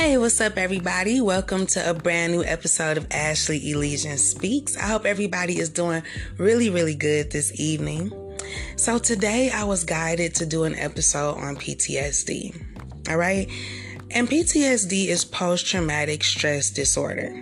[0.00, 1.20] Hey, what's up, everybody?
[1.20, 4.74] Welcome to a brand new episode of Ashley Elysian Speaks.
[4.74, 6.02] I hope everybody is doing
[6.38, 8.10] really, really good this evening.
[8.76, 13.10] So, today I was guided to do an episode on PTSD.
[13.10, 13.46] All right.
[14.10, 17.38] And PTSD is post traumatic stress disorder.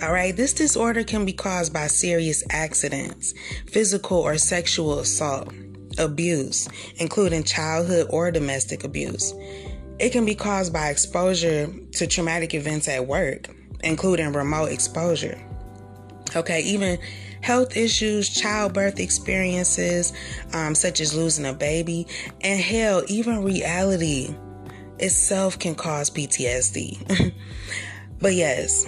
[0.00, 0.36] All right.
[0.36, 3.34] This disorder can be caused by serious accidents,
[3.66, 5.52] physical or sexual assault,
[5.98, 6.68] abuse,
[6.98, 9.34] including childhood or domestic abuse
[10.00, 13.50] it can be caused by exposure to traumatic events at work,
[13.84, 15.38] including remote exposure.
[16.34, 16.98] Okay, even
[17.42, 20.14] health issues, childbirth experiences,
[20.54, 22.06] um, such as losing a baby,
[22.40, 24.34] and hell, even reality
[24.98, 27.34] itself can cause PTSD.
[28.20, 28.86] but yes,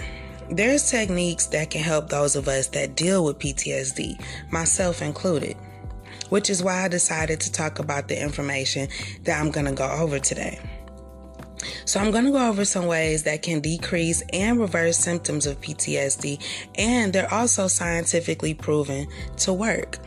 [0.49, 4.19] there's techniques that can help those of us that deal with PTSD,
[4.51, 5.57] myself included,
[6.29, 8.87] which is why I decided to talk about the information
[9.23, 10.59] that I'm going to go over today.
[11.85, 15.59] So, I'm going to go over some ways that can decrease and reverse symptoms of
[15.61, 16.41] PTSD,
[16.75, 19.99] and they're also scientifically proven to work.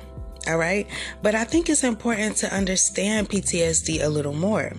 [0.47, 0.87] All right.
[1.23, 4.73] But I think it's important to understand PTSD a little more.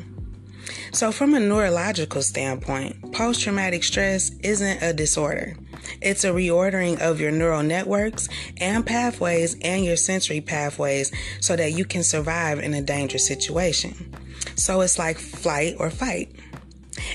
[0.91, 5.57] So, from a neurological standpoint, post traumatic stress isn't a disorder.
[6.01, 11.71] It's a reordering of your neural networks and pathways and your sensory pathways so that
[11.71, 14.13] you can survive in a dangerous situation.
[14.55, 16.35] So, it's like flight or fight.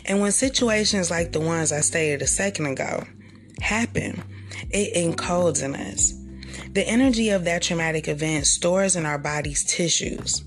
[0.06, 3.05] And when situations like the ones I stated a second ago
[3.61, 4.22] happen,
[4.70, 6.14] it encodes in us.
[6.72, 10.42] The energy of that traumatic event stores in our body's tissues,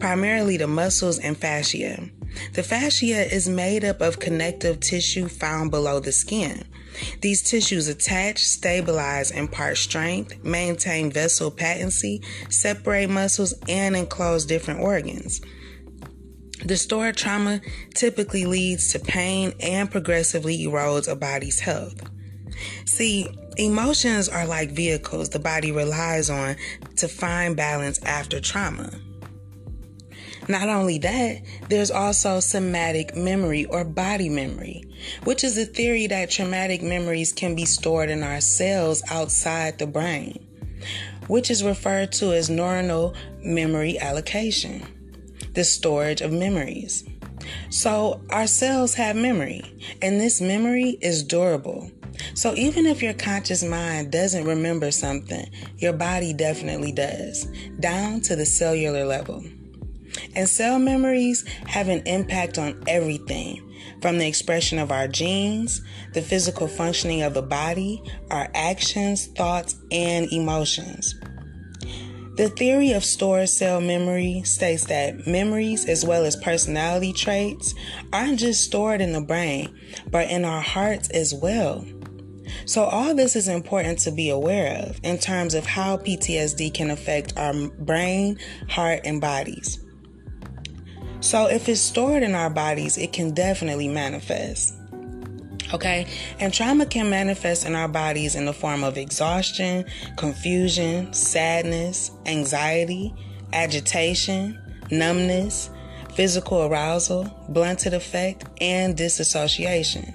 [0.00, 2.08] primarily the muscles and fascia.
[2.52, 6.64] The fascia is made up of connective tissue found below the skin.
[7.20, 15.40] These tissues attach, stabilize, impart strength, maintain vessel patency, separate muscles, and enclose different organs.
[16.66, 17.60] The stored trauma
[17.94, 21.94] typically leads to pain and progressively erodes a body's health.
[22.86, 26.56] See, emotions are like vehicles the body relies on
[26.96, 28.90] to find balance after trauma.
[30.48, 34.82] Not only that, there's also somatic memory or body memory,
[35.22, 39.86] which is a theory that traumatic memories can be stored in our cells outside the
[39.86, 40.44] brain,
[41.28, 44.82] which is referred to as neuronal memory allocation
[45.56, 47.02] the storage of memories.
[47.70, 49.64] So, our cells have memory,
[50.02, 51.90] and this memory is durable.
[52.34, 57.46] So, even if your conscious mind doesn't remember something, your body definitely does,
[57.80, 59.42] down to the cellular level.
[60.34, 63.62] And cell memories have an impact on everything
[64.02, 69.76] from the expression of our genes, the physical functioning of the body, our actions, thoughts,
[69.90, 71.14] and emotions.
[72.36, 77.74] The theory of stored cell memory states that memories, as well as personality traits,
[78.12, 79.74] aren't just stored in the brain,
[80.10, 81.86] but in our hearts as well.
[82.66, 86.90] So, all this is important to be aware of in terms of how PTSD can
[86.90, 89.82] affect our brain, heart, and bodies.
[91.20, 94.75] So, if it's stored in our bodies, it can definitely manifest.
[95.72, 96.06] Okay,
[96.38, 99.84] and trauma can manifest in our bodies in the form of exhaustion,
[100.16, 103.12] confusion, sadness, anxiety,
[103.52, 104.58] agitation,
[104.92, 105.70] numbness,
[106.14, 110.14] physical arousal, blunted affect, and disassociation.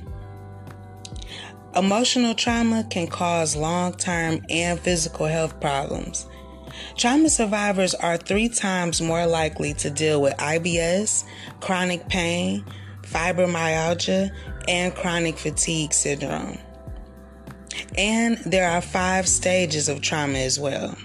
[1.76, 6.28] Emotional trauma can cause long term and physical health problems.
[6.98, 11.26] Trauma survivors are three times more likely to deal with IBS,
[11.60, 12.66] chronic pain,
[13.12, 14.32] fibromyalgia,
[14.68, 16.58] and chronic fatigue syndrome.
[17.98, 20.96] And there are five stages of trauma as well,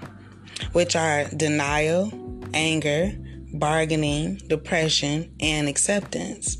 [0.72, 2.12] which are denial,
[2.54, 3.12] anger,
[3.54, 6.58] bargaining, depression, and acceptance.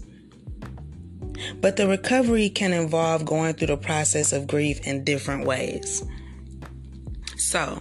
[1.61, 6.03] But the recovery can involve going through the process of grief in different ways.
[7.37, 7.79] So,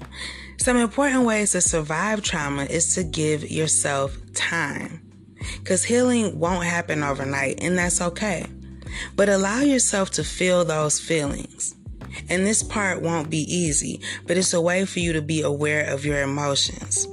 [0.57, 5.04] some important ways to survive trauma is to give yourself time.
[5.59, 8.45] Because healing won't happen overnight, and that's okay.
[9.15, 11.75] But allow yourself to feel those feelings.
[12.29, 15.85] And this part won't be easy, but it's a way for you to be aware
[15.91, 17.07] of your emotions.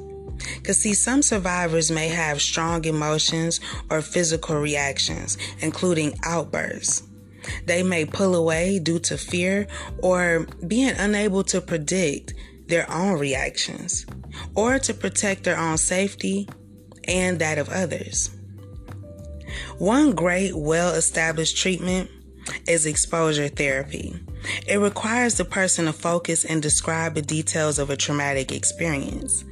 [0.57, 7.03] Because, see, some survivors may have strong emotions or physical reactions, including outbursts.
[7.67, 9.67] They may pull away due to fear
[9.99, 12.35] or being unable to predict
[12.69, 14.07] their own reactions
[14.55, 16.49] or to protect their own safety
[17.07, 18.31] and that of others.
[19.79, 22.11] One great, well established treatment
[22.67, 24.15] is exposure therapy.
[24.67, 29.45] It requires the person to focus and describe the details of a traumatic experience.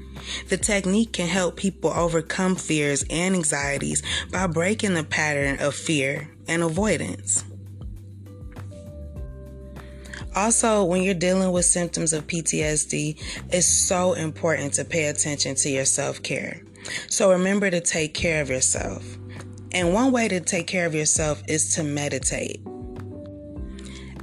[0.49, 6.31] The technique can help people overcome fears and anxieties by breaking the pattern of fear
[6.47, 7.45] and avoidance.
[10.35, 13.21] Also, when you're dealing with symptoms of PTSD,
[13.51, 16.63] it's so important to pay attention to your self care.
[17.09, 19.05] So remember to take care of yourself.
[19.73, 22.61] And one way to take care of yourself is to meditate.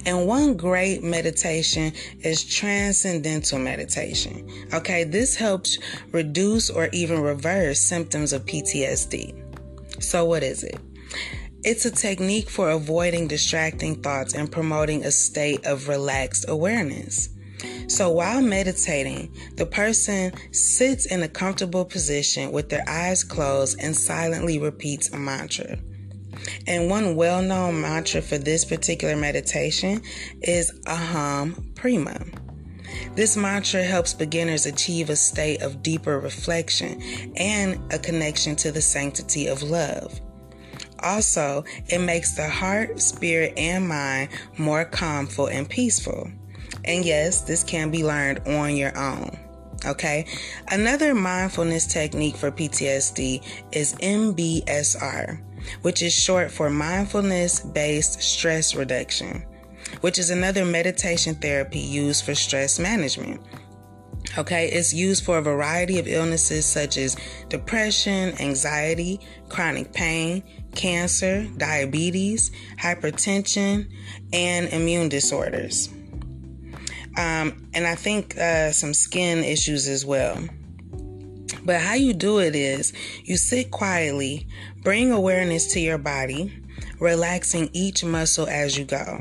[0.06, 4.48] And one great meditation is transcendental meditation.
[4.74, 5.80] Okay, this helps
[6.12, 9.44] reduce or even reverse symptoms of PTSD.
[10.02, 10.80] So, what is it?
[11.64, 17.30] It's a technique for avoiding distracting thoughts and promoting a state of relaxed awareness.
[17.88, 23.96] So while meditating, the person sits in a comfortable position with their eyes closed and
[23.96, 25.78] silently repeats a mantra.
[26.68, 30.02] And one well known mantra for this particular meditation
[30.42, 32.26] is Aham Prema.
[33.16, 37.02] This mantra helps beginners achieve a state of deeper reflection
[37.36, 40.22] and a connection to the sanctity of love.
[41.00, 46.32] Also, it makes the heart, spirit, and mind more calmful and peaceful.
[46.88, 49.38] And yes, this can be learned on your own.
[49.86, 50.26] Okay.
[50.70, 55.40] Another mindfulness technique for PTSD is MBSR,
[55.82, 59.46] which is short for mindfulness based stress reduction,
[60.02, 63.42] which is another meditation therapy used for stress management.
[64.38, 67.16] Okay, it's used for a variety of illnesses such as
[67.50, 69.20] depression, anxiety,
[69.50, 70.44] chronic pain,
[70.76, 73.88] cancer, diabetes, hypertension,
[74.34, 75.90] and immune disorders.
[77.18, 80.38] Um, and I think uh, some skin issues as well.
[81.64, 82.94] But how you do it is
[83.26, 84.48] you sit quietly,
[84.84, 86.62] bring awareness to your body,
[87.00, 89.20] relaxing each muscle as you go.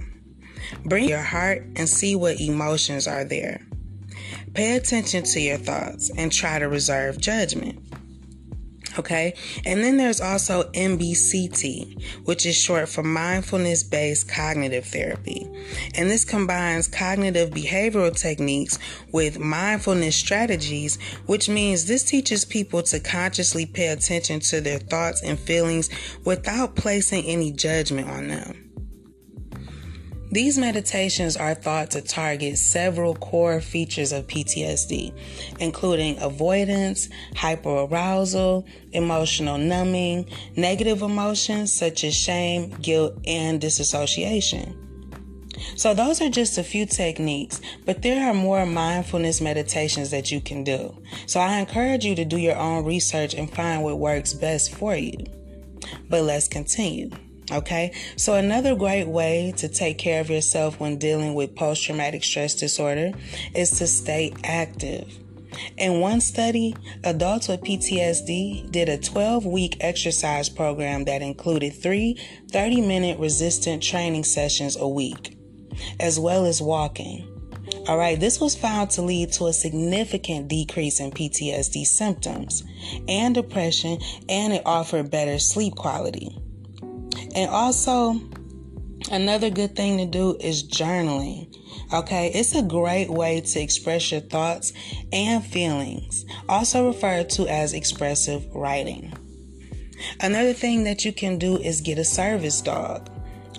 [0.84, 3.66] Bring your heart and see what emotions are there.
[4.54, 7.81] Pay attention to your thoughts and try to reserve judgment.
[8.98, 9.34] Okay.
[9.64, 15.46] And then there's also MBCT, which is short for mindfulness based cognitive therapy.
[15.94, 18.78] And this combines cognitive behavioral techniques
[19.12, 25.22] with mindfulness strategies, which means this teaches people to consciously pay attention to their thoughts
[25.22, 25.90] and feelings
[26.25, 28.65] without placing any judgment on them.
[30.36, 35.14] These meditations are thought to target several core features of PTSD,
[35.60, 44.76] including avoidance, hyperarousal, emotional numbing, negative emotions such as shame, guilt, and disassociation.
[45.74, 50.42] So, those are just a few techniques, but there are more mindfulness meditations that you
[50.42, 50.94] can do.
[51.24, 54.94] So, I encourage you to do your own research and find what works best for
[54.94, 55.16] you.
[56.10, 57.08] But let's continue.
[57.52, 62.25] Okay, so another great way to take care of yourself when dealing with post traumatic
[62.25, 63.12] stress disorder
[63.54, 65.06] is to stay active.
[65.76, 72.20] In one study, adults with PTSD did a 12 week exercise program that included three
[72.50, 75.38] 30 minute resistant training sessions a week,
[76.00, 77.32] as well as walking.
[77.87, 82.64] All right, this was found to lead to a significant decrease in PTSD symptoms
[83.08, 83.98] and depression,
[84.28, 86.37] and it offered better sleep quality.
[87.36, 88.18] And also,
[89.12, 91.54] another good thing to do is journaling.
[91.92, 94.72] Okay, it's a great way to express your thoughts
[95.12, 99.12] and feelings, also referred to as expressive writing.
[100.20, 103.10] Another thing that you can do is get a service dog.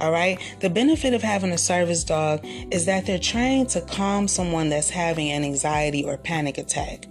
[0.01, 0.39] All right.
[0.59, 4.89] The benefit of having a service dog is that they're trained to calm someone that's
[4.89, 7.07] having an anxiety or panic attack.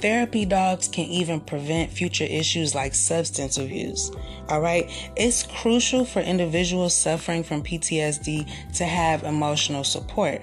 [0.00, 4.10] Therapy dogs can even prevent future issues like substance abuse.
[4.48, 4.90] All right.
[5.14, 10.42] It's crucial for individuals suffering from PTSD to have emotional support.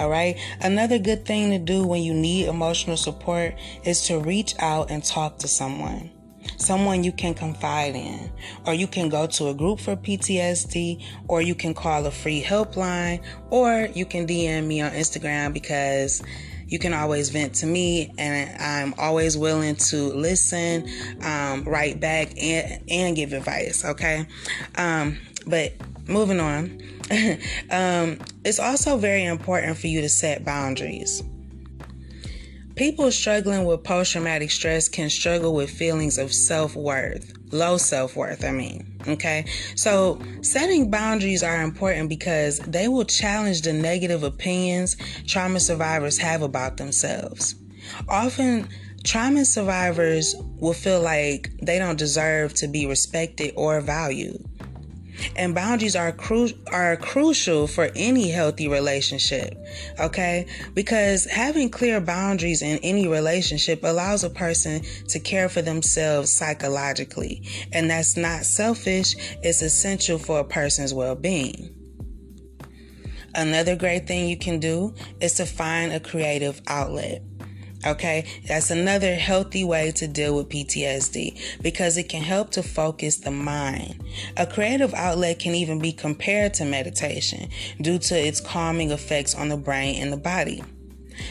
[0.00, 0.38] All right.
[0.62, 3.54] Another good thing to do when you need emotional support
[3.84, 6.10] is to reach out and talk to someone.
[6.56, 8.30] Someone you can confide in,
[8.66, 12.42] or you can go to a group for PTSD, or you can call a free
[12.42, 16.22] helpline, or you can DM me on Instagram because
[16.66, 20.88] you can always vent to me and I'm always willing to listen,
[21.22, 23.84] um, write back and, and give advice.
[23.84, 24.26] Okay.
[24.76, 25.72] Um, but
[26.08, 26.80] moving on,
[27.70, 31.22] um, it's also very important for you to set boundaries.
[32.76, 38.16] People struggling with post traumatic stress can struggle with feelings of self worth, low self
[38.16, 38.93] worth, I mean.
[39.06, 39.44] Okay.
[39.76, 44.96] So setting boundaries are important because they will challenge the negative opinions
[45.26, 47.54] trauma survivors have about themselves.
[48.08, 48.68] Often,
[49.04, 54.42] trauma survivors will feel like they don't deserve to be respected or valued.
[55.36, 59.56] And boundaries are cru- are crucial for any healthy relationship.
[60.00, 60.46] Okay?
[60.74, 67.46] Because having clear boundaries in any relationship allows a person to care for themselves psychologically.
[67.72, 71.74] And that's not selfish, it's essential for a person's well-being.
[73.36, 77.22] Another great thing you can do is to find a creative outlet.
[77.86, 83.18] Okay, that's another healthy way to deal with PTSD because it can help to focus
[83.18, 84.02] the mind.
[84.38, 87.50] A creative outlet can even be compared to meditation
[87.80, 90.62] due to its calming effects on the brain and the body.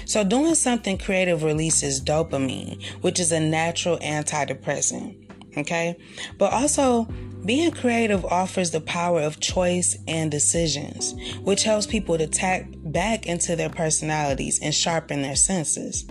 [0.06, 5.20] So, doing something creative releases dopamine, which is a natural antidepressant.
[5.58, 5.98] Okay,
[6.38, 7.08] but also
[7.46, 13.26] being creative offers the power of choice and decisions, which helps people to tap back
[13.26, 16.06] into their personalities and sharpen their senses.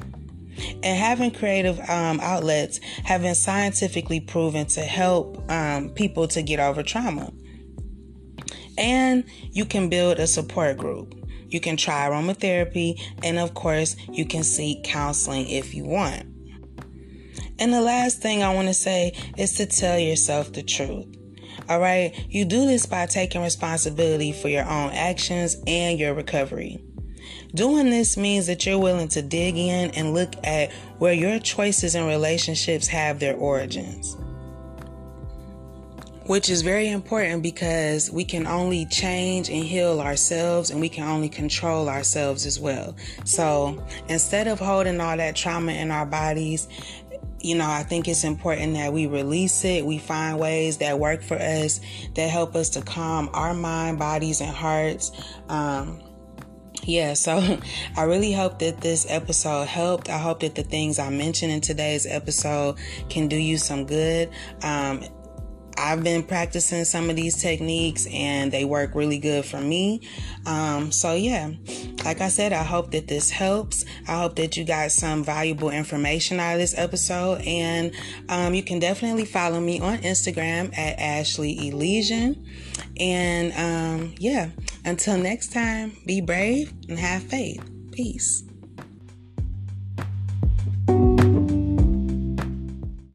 [0.83, 6.61] And having creative um, outlets have been scientifically proven to help um, people to get
[6.61, 7.33] over trauma.
[8.79, 11.15] And you can build a support group.
[11.49, 16.25] You can try aromatherapy, and of course, you can seek counseling if you want.
[17.59, 21.07] And the last thing I want to say is to tell yourself the truth.
[21.69, 26.83] All right, you do this by taking responsibility for your own actions and your recovery.
[27.55, 31.95] Doing this means that you're willing to dig in and look at where your choices
[31.95, 34.17] and relationships have their origins.
[36.27, 41.07] Which is very important because we can only change and heal ourselves and we can
[41.07, 42.95] only control ourselves as well.
[43.25, 46.69] So instead of holding all that trauma in our bodies,
[47.43, 49.85] you know, I think it's important that we release it.
[49.85, 51.81] We find ways that work for us,
[52.15, 55.11] that help us to calm our mind, bodies, and hearts.
[55.49, 56.01] Um,
[56.85, 57.59] yeah, so
[57.97, 60.09] I really hope that this episode helped.
[60.09, 64.31] I hope that the things I mentioned in today's episode can do you some good.
[64.63, 65.05] Um,
[65.79, 70.03] I've been practicing some of these techniques and they work really good for me.
[70.47, 71.51] Um, so, yeah,
[72.05, 73.85] like I said, I hope that this helps.
[74.07, 77.41] I hope that you got some valuable information out of this episode.
[77.43, 77.95] And
[78.29, 82.47] um, you can definitely follow me on Instagram at Ashley Elysian.
[82.99, 84.51] And um, yeah,
[84.85, 87.63] until next time, be brave and have faith.
[87.93, 88.45] Peace.